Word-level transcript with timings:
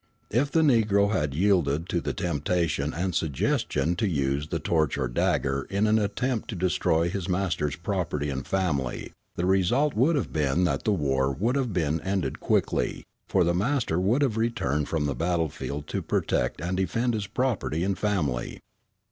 If 0.31 0.49
the 0.49 0.63
Negro 0.63 1.11
had 1.11 1.35
yielded 1.35 1.87
to 1.89 2.01
the 2.01 2.11
temptation 2.11 2.91
and 2.91 3.13
suggestion 3.13 3.95
to 3.97 4.07
use 4.09 4.47
the 4.47 4.57
torch 4.57 4.97
or 4.97 5.07
dagger 5.07 5.67
in 5.69 5.85
an 5.85 5.99
attempt 5.99 6.49
to 6.49 6.55
destroy 6.55 7.07
his 7.07 7.29
master's 7.29 7.75
property 7.75 8.31
and 8.31 8.43
family, 8.47 9.13
the 9.35 9.45
result 9.45 9.93
would 9.93 10.15
have 10.15 10.33
been 10.33 10.63
that 10.63 10.85
the 10.85 10.91
war 10.91 11.31
would 11.31 11.55
have 11.55 11.71
been 11.71 12.01
ended 12.01 12.39
quickly; 12.39 13.05
for 13.27 13.43
the 13.43 13.53
master 13.53 13.99
would 13.99 14.23
have 14.23 14.37
returned 14.37 14.89
from 14.89 15.05
the 15.05 15.13
battlefield 15.13 15.85
to 15.89 16.01
protect 16.01 16.61
and 16.61 16.77
defend 16.77 17.13
his 17.13 17.27
property 17.27 17.83
and 17.83 17.99
family. 17.99 18.59